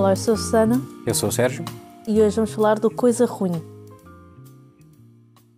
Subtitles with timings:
[0.00, 1.62] Olá, eu sou a Susana Eu sou o Sérgio.
[2.08, 3.62] e hoje vamos falar do Coisa Ruim.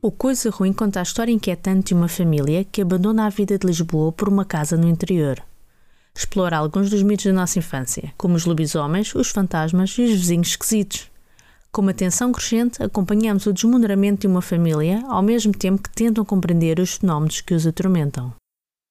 [0.02, 3.64] O Coisa Ruim conta a história inquietante de uma família que abandona a vida de
[3.64, 5.40] Lisboa por uma casa no interior.
[6.12, 10.48] Explora alguns dos mitos da nossa infância, como os lobisomens, os fantasmas e os vizinhos
[10.48, 11.08] esquisitos.
[11.70, 16.24] Com uma tensão crescente, acompanhamos o desmoronamento de uma família, ao mesmo tempo que tentam
[16.24, 18.34] compreender os fenómenos que os atormentam.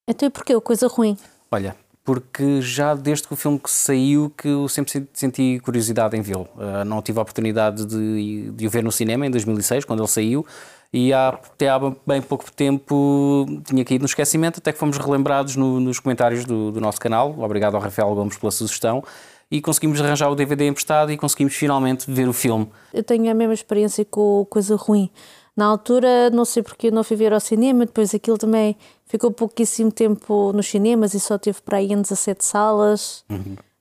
[0.09, 1.17] Então e porquê o Coisa Ruim?
[1.51, 6.17] Olha, porque já desde que o filme que saiu que eu sempre sen- senti curiosidade
[6.17, 6.47] em vê-lo.
[6.57, 10.07] Ah, não tive a oportunidade de, de o ver no cinema em 2006, quando ele
[10.07, 10.45] saiu,
[10.91, 15.55] e há, até há bem pouco tempo tinha caído no esquecimento, até que fomos relembrados
[15.55, 17.35] no- nos comentários do, do nosso canal.
[17.39, 19.03] Obrigado ao Rafael Gomes pela sugestão.
[19.49, 22.69] E conseguimos arranjar o DVD emprestado e conseguimos finalmente ver o filme.
[22.93, 25.09] Eu tenho a mesma experiência com Coisa Ruim.
[25.61, 28.75] Na altura, não sei porque eu não fui ver ao cinema, depois aquilo também
[29.05, 33.23] ficou pouquíssimo tempo nos cinemas e só teve para aí em 17 salas.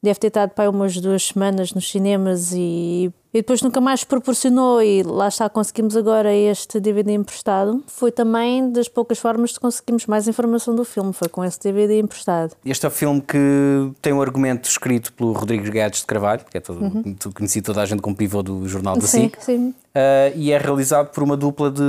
[0.02, 4.82] Deve ter estado para umas duas semanas nos cinemas e, e depois nunca mais proporcionou.
[4.82, 7.84] E lá está, conseguimos agora este DVD emprestado.
[7.86, 12.00] Foi também das poucas formas de conseguirmos mais informação do filme, foi com esse DVD
[12.00, 12.56] emprestado.
[12.64, 16.56] Este é o filme que tem um argumento escrito pelo Rodrigues Guedes de Carvalho, que
[16.56, 19.42] é todo, muito conhecido toda a gente como pivô do Jornal da Sim, SIC.
[19.42, 19.74] sim.
[19.90, 21.82] Uh, e é realizado por uma dupla de,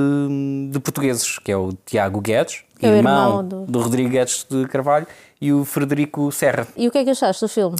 [0.70, 3.80] de portugueses, que é o Tiago Guedes, É irmão, irmão do- do...
[3.82, 5.08] Rodrigo Guedes de Carvalho,
[5.40, 6.68] e o Frederico Serra.
[6.76, 7.76] E o que é que achaste do filme?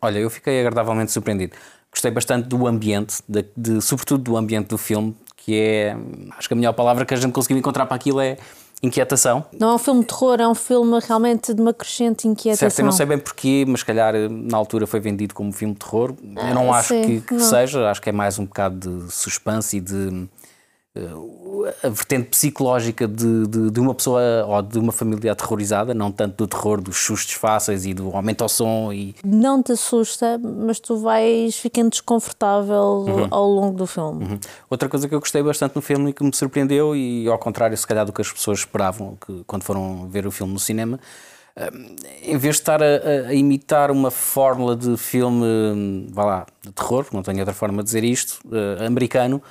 [0.00, 1.56] Olha, eu fiquei agradavelmente surpreendido.
[1.90, 5.96] Gostei bastante do ambiente, de, de- sobretudo do ambiente do filme, que é.
[6.36, 8.36] Acho que a melhor palavra que a gente conseguiu encontrar para aquilo é
[8.82, 9.46] inquietação.
[9.58, 12.68] Não é um filme de terror, é um filme realmente de uma crescente inquietação.
[12.68, 15.72] Certo, eu não sei bem porquê, mas se calhar na altura foi vendido como filme
[15.72, 16.12] de terror.
[16.22, 17.40] Eu não Ah, acho sim, que, que não.
[17.40, 20.28] seja, acho que é mais um bocado de suspense e de.
[21.82, 26.36] A vertente psicológica de, de, de uma pessoa ou de uma família aterrorizada, não tanto
[26.36, 30.78] do terror, dos sustos fáceis e do aumento ao som e Não te assusta, mas
[30.78, 34.24] tu vais ficando desconfortável ao longo do filme.
[34.24, 34.38] Uhum.
[34.70, 37.76] Outra coisa que eu gostei bastante no filme e que me surpreendeu, e ao contrário,
[37.76, 41.00] se calhar, do que as pessoas esperavam que, quando foram ver o filme no cinema,
[41.58, 42.86] hum, em vez de estar a,
[43.28, 47.78] a- imitar uma fórmula de filme, hum, vá lá, de terror, não tenho outra forma
[47.78, 49.42] de dizer isto, eh, americano,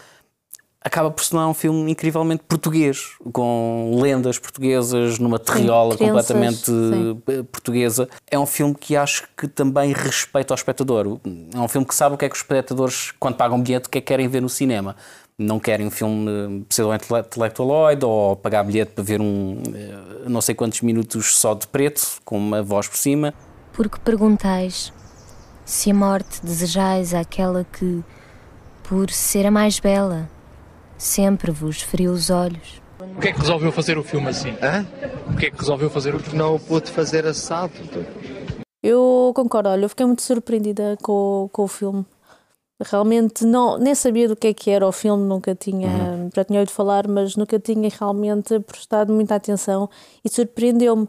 [0.86, 7.22] acaba por se tornar um filme incrivelmente português, com lendas portuguesas, numa terriola completamente sim.
[7.28, 8.08] eh, portuguesa.
[8.30, 11.20] É um filme que acho que também respeita ao espectador.
[11.52, 13.90] É um filme que sabe o que é que os espectadores, quando pagam bilhete, o
[13.90, 14.96] que é que querem ver no cinema.
[15.36, 20.82] Não querem um filme pseudo-intelectualoide ou pagar bilhete para ver um eh, não sei quantos
[20.82, 23.34] minutos só de preto, com uma voz por cima.
[23.74, 24.94] Porque perguntais
[25.66, 28.04] se a morte desejais àquela que,
[28.84, 30.30] por ser a mais bela,
[30.98, 32.82] sempre vos feriu os olhos.
[32.98, 34.52] Porquê é que resolveu fazer o filme assim?
[34.62, 34.86] Hã?
[35.26, 36.38] Porquê é que resolveu fazer o filme?
[36.38, 37.74] Não pude fazer assado.
[38.82, 42.06] Eu concordo, olha, eu fiquei muito surpreendida com, com o filme.
[42.84, 46.60] Realmente não, nem sabia do que é que era o filme, nunca tinha, já tinha
[46.60, 49.90] ouvido falar, mas nunca tinha realmente prestado muita atenção
[50.24, 51.08] e surpreendeu-me.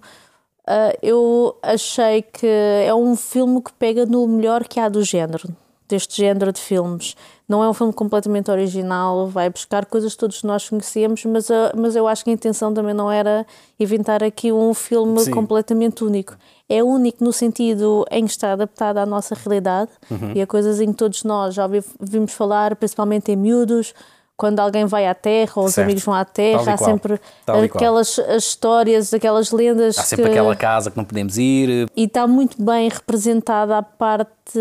[0.67, 5.49] Ah, eu achei que é um filme que pega no melhor que há do género,
[5.89, 7.15] deste género de filmes.
[7.49, 11.73] Não é um filme completamente original, vai buscar coisas que todos nós conhecemos, mas, ah,
[11.77, 13.47] mas eu acho que a intenção também não era
[13.79, 15.31] inventar aqui um filme Sim.
[15.31, 16.37] completamente único.
[16.69, 19.91] É único no sentido em que está adaptado à nossa realidade
[20.35, 23.95] e a coisas em que todos nós já ouvi- ouvimos falar, principalmente em miúdos,
[24.37, 25.87] quando alguém vai à Terra ou os Certo.
[25.87, 27.19] amigos vão à Terra, há sempre
[27.65, 30.31] aquelas as histórias, aquelas lendas Há sempre que...
[30.33, 31.89] aquela casa que não podemos ir.
[31.97, 34.59] E está muito bem representada a parte,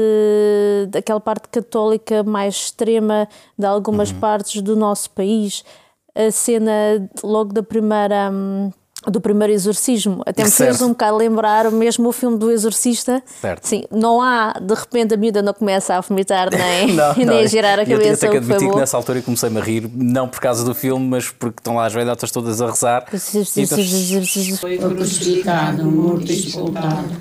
[0.90, 3.28] daquela parte católica mais extrema
[3.58, 4.20] de algumas Uhum.
[4.20, 5.64] partes do nosso país.
[6.16, 6.72] A cena
[7.24, 8.30] logo da primeira.
[8.32, 8.72] hum,
[9.10, 13.22] do primeiro exorcismo, até me fez um bocado lembrar mesmo o filme do Exorcista.
[13.42, 13.68] Certo.
[13.68, 17.38] Sim, não há, de repente a miúda não começa a vomitar nem, Não, nem não.
[17.38, 18.28] a girar a Eu tenho cabeça.
[18.28, 21.06] até que o que nessa altura eu comecei-me a rir, não por causa do filme,
[21.08, 23.06] mas porque estão lá as velhotas todas a rezar.
[23.58, 23.78] Então,
[24.60, 27.16] Foi crucificado, morto e sepultado.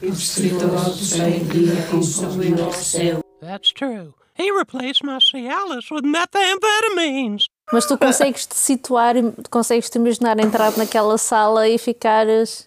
[0.00, 3.20] E o sacerdote sai dia com subiu ao céu.
[3.40, 4.14] That's true.
[4.38, 7.46] He replaced my Cialis with methamphetamines.
[7.72, 9.14] Mas tu consegues te situar,
[9.50, 12.66] consegues te imaginar entrar naquela sala e ficares.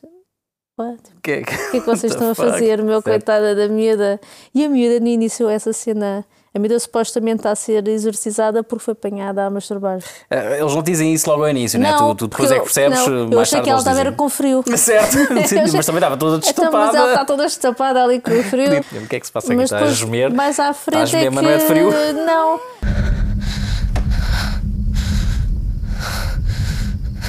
[1.21, 3.03] Que, O que é que vocês What the estão a fazer, meu Certo.
[3.03, 4.19] coitada da miúda?
[4.53, 6.25] E a miúda no início essa cena.
[6.53, 9.99] A miúda supostamente está a ser exorcizada porque foi apanhada a masturbar.
[10.29, 11.93] Eh, Eles não dizem isso logo ao início, né?
[11.93, 13.79] Tu, tu depois porque é que percebes eu, não, mais eu achei tarde que ela
[13.79, 14.63] estava era com frio.
[14.75, 17.25] Certo, Eu sim, mas também estava toda Então, mas ela está destapada.
[17.25, 18.79] toda destapada ali com o frio.
[19.03, 19.55] O que é que se passa aqui?
[19.55, 20.33] Mas Está a gemer?
[20.33, 21.45] mais à frente gemer, é mas que...
[21.45, 21.91] não é de frio?
[22.25, 22.59] Não.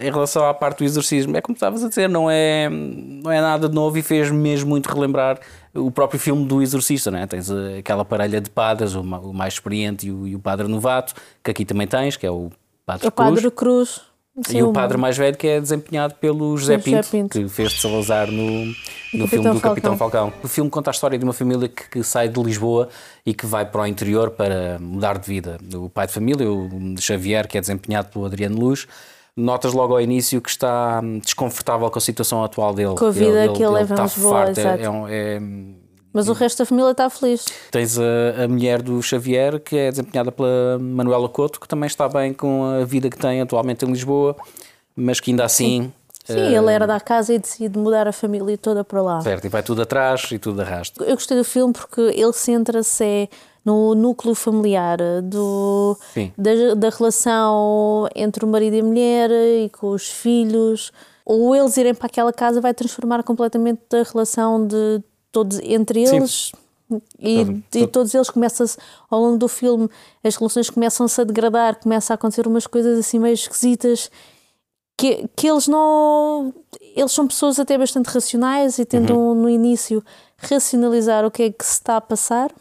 [0.02, 3.40] Em relação à parte do exorcismo, é como estavas a dizer, não é, não é
[3.40, 5.38] nada de novo e fez mesmo muito relembrar
[5.74, 7.26] o próprio filme do Exorcista, é?
[7.26, 11.14] Tens eh, aquela parelha de padres, o mais experiente e o, e o padre novato,
[11.42, 12.50] que aqui também tens, que é o
[12.84, 13.30] Padre o Cruz.
[13.30, 14.00] Padre Cruz.
[14.46, 17.48] Sim, e o padre mais velho que é desempenhado pelo José Pinto, José Pinto, que
[17.48, 18.64] fez de Salazar no,
[19.12, 19.60] no filme do Falcão.
[19.60, 20.32] Capitão Falcão.
[20.42, 22.88] O filme conta a história de uma família que, que, sai de Lisboa
[23.26, 25.58] e que vai para o interior para mudar de vida.
[25.74, 28.88] O pai de família, o Xavier, que é desempenhado pelo Adriano Luz,
[29.36, 32.94] notas logo ao início que está desconfortável com a situação atual dele.
[32.94, 35.40] Com a vida ele, que ele, ele leva em Lisboa, farto, é, é, é
[36.12, 37.46] mas o resto da família está feliz.
[37.70, 42.06] Tens a, a, mulher do Xavier, que é desempenhada pela Manuela Couto, que também está
[42.06, 44.36] bem com a vida que tem atualmente em Lisboa,
[44.94, 45.90] mas que ainda assim.
[46.24, 49.20] Sim, uh, ele era da casa e decide mudar a família toda para lá.
[49.22, 51.02] Certo, e vai tudo atrás e tudo arrasta.
[51.02, 53.30] Eu gostei do filme porque ele centra-se
[53.64, 55.96] no núcleo familiar, do,
[56.36, 60.92] da, da relação entre o marido e a mulher e com os filhos.
[61.24, 66.52] Ou eles irem para aquela casa vai transformar completamente a relação de todos entre eles.
[67.18, 68.76] E, e, todos eles começam-se,
[69.08, 69.88] ao longo do filme,
[70.22, 74.10] as relações começam-se a degradar, começa a acontecer umas coisas assim meio esquisitas
[74.96, 76.52] que, que eles não.
[76.94, 79.34] Eles são pessoas até bastante racionais e tentam uhum.
[79.34, 80.04] no início
[80.36, 82.52] racionalizar o que é que se está a passar.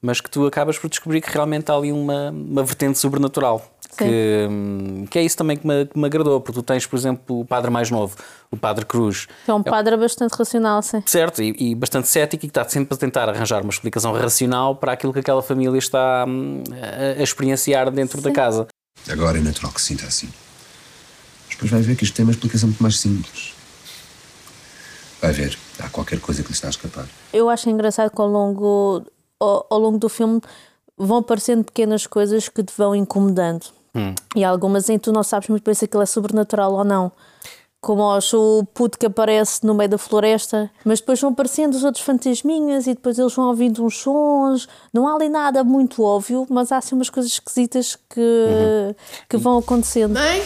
[0.00, 3.64] Mas que tu acabas por descobrir que realmente há ali uma, uma vertente sobrenatural.
[3.96, 4.48] Que,
[5.10, 7.44] que, é isso também que me, que me, agradou, porque tu tens, por exemplo, o
[7.44, 8.16] padre mais novo,
[8.48, 9.26] o padre Cruz.
[9.44, 11.02] Que é um padre é, bastante racional, sim.
[11.04, 14.76] Certo, e, e, bastante cético e que está sempre a tentar arranjar uma explicação racional
[14.76, 18.28] para aquilo que aquela família está hum, a, a experienciar dentro sim.
[18.28, 18.68] da casa.
[19.10, 20.28] Agora é natural que sinta assim.
[21.46, 23.54] Mas depois vai ver que isto tem uma explicação muito mais simples.
[25.20, 27.06] Vai ver, há qualquer coisa que lhe está a escapar.
[27.32, 29.04] Eu acho engraçado que ao longo,
[29.40, 30.40] ao, ao longo do filme
[30.96, 33.66] vão aparecendo pequenas coisas que te vão incomodando.
[33.94, 34.14] Hum.
[34.34, 37.12] E algumas em tu não sabes muito bem se aquilo é sobrenatural ou não.
[37.80, 42.04] Como o puto que aparece no meio da floresta, mas depois vão aparecendo os outros
[42.04, 44.68] fantasminhas e depois eles vão ouvindo uns sons.
[44.92, 48.94] Não há ali nada muito óbvio, mas há assim umas coisas esquisitas que, uhum.
[49.28, 50.14] que vão acontecendo.
[50.14, 50.42] Mãe?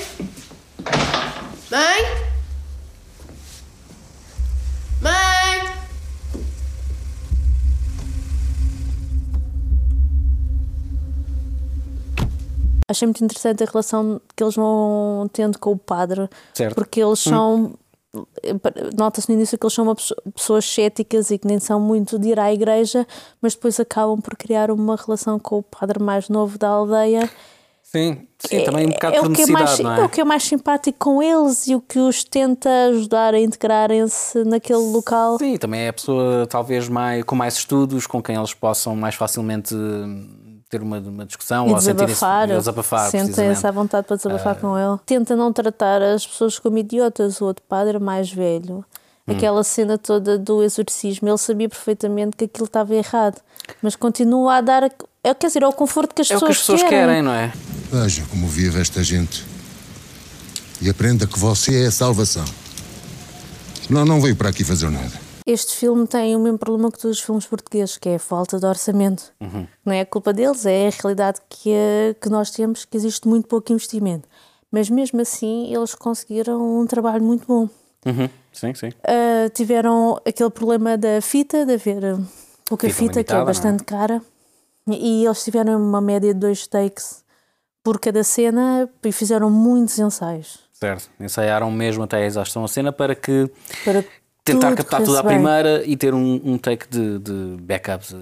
[1.70, 2.41] Mãe?
[12.92, 16.74] Achei muito interessante a relação que eles vão tendo com o padre, certo.
[16.74, 17.30] porque eles hum.
[17.30, 17.64] são.
[17.64, 17.74] Hum.
[18.94, 19.96] Nota-se no início que eles são uma
[20.34, 23.06] pessoas céticas e que nem são muito de ir à igreja,
[23.40, 27.30] mas depois acabam por criar uma relação com o padre mais novo da aldeia.
[27.92, 30.00] Sim, sim é, também um bocado é por necessidade, mais, não é?
[30.00, 33.38] é o que é mais simpático com eles e o que os tenta ajudar a
[33.38, 35.36] integrarem-se naquele local.
[35.36, 39.14] Sim, também é a pessoa talvez mais, com mais estudos, com quem eles possam mais
[39.14, 39.74] facilmente
[40.72, 44.58] ter uma, uma discussão e ou desabafar, sentir desabafar sentem-se à vontade para desabafar uh...
[44.58, 44.98] com ele.
[45.04, 47.42] Tenta não tratar as pessoas como idiotas.
[47.42, 48.76] O outro padre mais velho,
[49.28, 49.32] hum.
[49.36, 53.38] aquela cena toda do exorcismo, ele sabia perfeitamente que aquilo estava errado,
[53.82, 54.84] mas continua a dar.
[55.22, 57.06] É, quer dizer, é o conforto que as, é pessoas, que as pessoas querem.
[57.06, 57.52] querem, não é?
[57.90, 59.44] Veja como vive esta gente
[60.80, 62.46] e aprenda que você é a salvação.
[63.90, 65.21] Não, não veio para aqui fazer nada.
[65.46, 68.58] Este filme tem o mesmo problema que todos os filmes portugueses, que é a falta
[68.58, 69.32] de orçamento.
[69.40, 69.66] Uhum.
[69.84, 73.26] Não é a culpa deles, é a realidade que, é, que nós temos, que existe
[73.26, 74.28] muito pouco investimento.
[74.70, 77.68] Mas mesmo assim, eles conseguiram um trabalho muito bom.
[78.06, 78.28] Uhum.
[78.52, 78.88] Sim, sim.
[78.88, 82.02] Uh, tiveram aquele problema da fita, de haver
[82.64, 83.84] pouca fita, fita que é, é bastante é?
[83.84, 84.22] cara.
[84.86, 87.22] E eles tiveram uma média de dois takes
[87.82, 90.60] por cada cena e fizeram muitos ensaios.
[90.72, 93.48] Certo, ensaiaram mesmo até a exaustão a cena para que
[93.84, 94.04] para
[94.44, 98.14] tentar tudo captar tudo à primeira e ter um, um take de, de backups.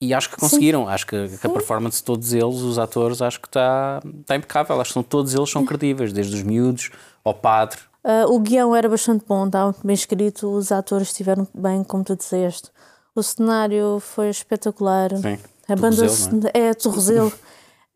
[0.00, 0.84] E acho que conseguiram.
[0.84, 0.90] Sim.
[0.90, 4.80] Acho que, que, a performance de todos eles, os atores, acho que está tá impecável.
[4.80, 6.90] Acho que são, todos eles são credíveis, desde os miúdos
[7.24, 7.78] ao padre.
[8.04, 12.14] Uh, o guião era bastante bom, estava bem escrito, os atores estiveram bem, como tu
[12.14, 12.70] disseste.
[13.14, 15.16] O cenário foi espetacular.
[15.16, 15.38] Sim.
[15.66, 16.04] A banda
[16.52, 16.68] é?
[16.68, 17.32] é Torreselo.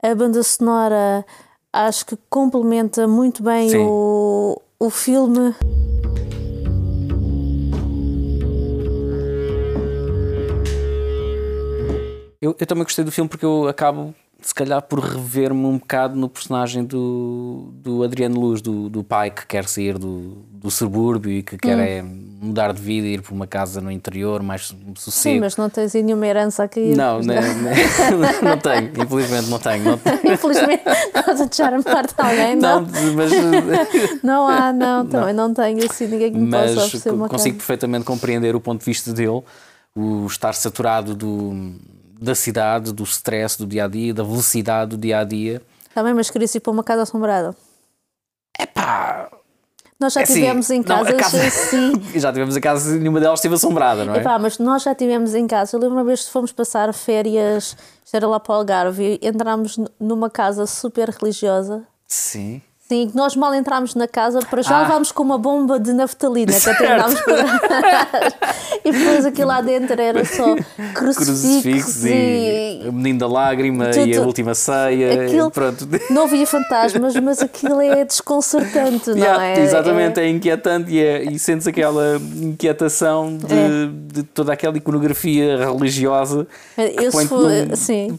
[0.02, 1.26] a banda sonora
[1.70, 5.54] acho que complementa muito bem o, o filme.
[12.40, 16.16] Eu, eu também gostei do filme porque eu acabo, se calhar, por rever-me um bocado
[16.16, 21.32] no personagem do, do Adriano Luz, do, do pai que quer sair do, do subúrbio
[21.32, 21.80] e que quer hum.
[21.80, 22.02] é
[22.40, 25.34] mudar de vida e ir para uma casa no interior, mais sossego.
[25.34, 26.96] Sim, mas não tens nenhuma herança a cair.
[26.96, 27.40] Não, não, não,
[28.50, 29.84] não tenho, infelizmente não tenho.
[29.84, 30.34] Não tenho.
[30.34, 32.82] Infelizmente estás a deixar a parte de alguém, não?
[32.82, 33.32] Não, mas...
[34.22, 37.28] não há, não, também não, não tenho assim ninguém que me mas possa oferecer uma
[37.28, 37.66] consigo casa.
[37.66, 39.42] perfeitamente compreender o ponto de vista dele,
[39.92, 41.76] o estar saturado do
[42.20, 45.62] da cidade, do stress do dia a dia, da velocidade do dia a dia.
[45.94, 47.54] Também, mas queria ir para uma casa assombrada.
[48.58, 49.30] Epá,
[50.00, 51.92] Nós já é assim, tivemos em não, casa- assim.
[52.18, 54.18] já tivemos em casa e nenhuma delas esteve assombrada, não é?
[54.18, 55.76] Epá, mas nós já tivemos em casa.
[55.76, 59.26] Eu lembro uma vez que fomos passar férias, isto era lá para o Algarve, e
[59.26, 61.84] entrámos n- numa casa super religiosa.
[62.06, 62.62] Sim.
[62.90, 64.82] Sim, que nós mal entrámos na casa, para já Ah.
[64.82, 67.36] levámos com uma bomba de naftalina que até andámos para
[68.82, 70.54] E depois aquilo lá dentro era só
[70.94, 75.24] crucifixos Crucifixos e o menino da lágrima Tudo- e a última ceia.
[75.26, 75.86] Aquilo- pronto.
[76.10, 79.60] Não havia fantasmas, mas aquilo é desconcertante, não Yeah, é?
[79.60, 83.88] Exatamente, é, inquietante e, é, e sentes aquela inquietação de, É.
[84.14, 86.46] de toda aquela iconografia religiosa.
[86.76, 88.18] É, eu se for- num- sim.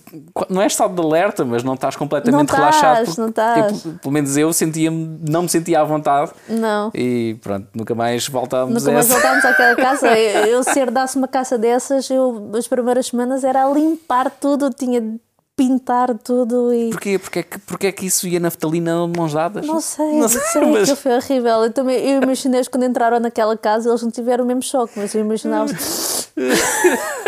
[0.49, 2.99] Não é estado de alerta, mas não estás completamente Não relaxado.
[3.01, 3.81] estás, não estás.
[4.01, 6.31] pelo menos eu sentia não me sentia à vontade.
[6.47, 6.91] Não.
[6.93, 10.07] E pronto, nunca mais voltámos Nunca mais voltámos àquela casa.
[10.17, 14.69] Eu, eu se herdasse uma casa dessas, eu as primeiras semanas era a limpar tudo,
[14.69, 15.19] tinha de
[15.55, 16.89] pintar tudo e.
[16.89, 17.19] Porquê?
[17.19, 19.65] Porque é, que, porque é que isso ia naftalina de mãos dadas?
[19.65, 21.63] Não sei, Não sei, sei, mas- aquilo foi horrível.
[21.63, 25.13] Eu, também, eu imaginei quando entraram naquela casa, eles não tiveram o mesmo choque, mas
[25.13, 25.69] eu imaginava.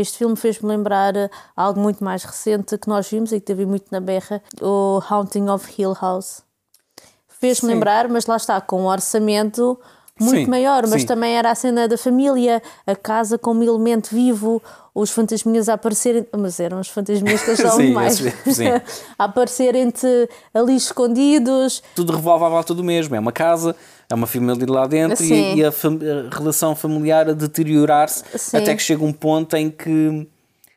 [0.00, 3.66] Este filme fez-me lembrar eh, algo muito mais recente que nós vimos e que teve
[3.66, 6.42] muito na berra, o Haunting of Hill House.
[7.28, 9.78] Fez-me lembrar, mas lá está, com um orçamento
[10.20, 11.06] muito Sim, maior, mas sim.
[11.06, 14.62] também era a cena da família, a casa como elemento vivo,
[14.94, 18.20] os fantasminhas a aparecerem, mas eram os fantasminhas que são mais,
[19.18, 21.82] a aparecerem-te ali escondidos.
[21.94, 23.16] tudo revolve à volta do mesmo.
[23.16, 23.74] É uma casa,
[24.10, 28.24] é uma família lá dentro e, e a, fam- a relação familiar a deteriorar-se
[28.56, 30.28] até que chega um ponto em que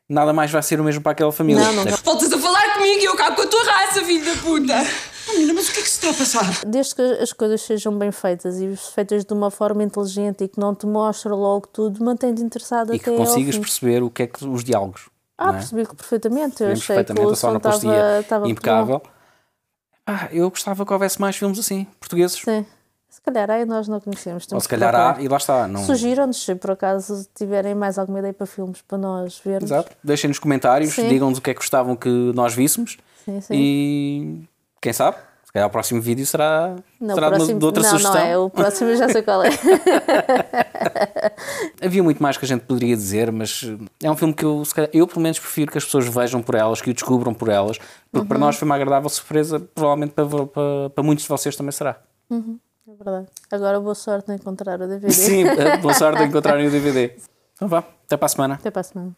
[0.08, 1.64] nada mais vai ser o mesmo para aquela família.
[1.64, 1.98] Não, não.
[2.04, 4.74] Voltas a falar comigo e eu cago com a tua raça, filho da puta!
[5.34, 6.66] Menina, mas o que é que se está a passar?
[6.68, 10.60] Desde que as coisas sejam bem feitas e feitas de uma forma inteligente e que
[10.60, 14.24] não te mostra logo tudo, mantém-te interessado E até que ao consigas perceber o que
[14.24, 15.10] é que os diálogos.
[15.38, 15.54] Ah, é?
[15.54, 16.62] percebi que perfeitamente.
[16.62, 19.02] Eu achei que o perfeitamente a som sonoplastia estava, impecável.
[20.06, 22.40] Ah, eu gostava que houvesse mais filmes assim, portugueses.
[22.44, 22.66] Sim.
[23.26, 24.46] Se calhar aí nós não conhecemos.
[24.52, 25.66] Ou se calhar há, e lá está.
[25.66, 25.82] Não...
[25.86, 29.72] Sugiram-nos, se por acaso tiverem mais alguma ideia para filmes para nós vermos.
[29.72, 29.92] Exato.
[30.04, 32.98] Deixem nos comentários, digam-nos o que é que gostavam que nós víssemos.
[33.24, 33.54] Sim, sim.
[33.56, 34.44] E
[34.82, 35.16] quem sabe,
[35.46, 38.14] se calhar o próximo vídeo será, Não, será próximo- de outra não, sugestão.
[38.20, 39.50] Não, é o próximo eu já sei qual é.
[41.82, 43.78] Havia muito mais que a gente poderia dizer, mas eh,
[44.08, 46.42] é um filme que eu, se calhar, eu pelo menos prefiro que as pessoas vejam
[46.42, 48.28] por elas, que o descubram por elas, porque Uhum.
[48.28, 51.98] para nós foi uma agradável surpresa, provavelmente para, para, para muitos de vocês também será.
[52.86, 53.28] É verdade.
[53.50, 55.12] Agora boa sorte em encontrar o DVD.
[55.14, 57.16] Sim, eh, boa sorte a encontrarem o DVD.
[57.54, 58.56] Então vá, até para a semana.
[58.56, 59.16] Até para a semana.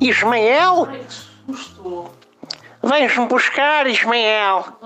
[0.00, 0.88] Ismael?
[2.82, 4.80] Vens-me buscar, Ismael.